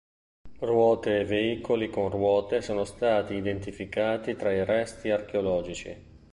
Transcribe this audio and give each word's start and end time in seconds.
Ruote 0.61 1.19
e 1.19 1.25
veicoli 1.25 1.91
con 1.91 2.09
ruote 2.09 2.63
sono 2.63 2.85
stati 2.85 3.35
identificati 3.35 4.35
tra 4.35 4.51
i 4.51 4.65
resti 4.65 5.11
archeologici. 5.11 5.95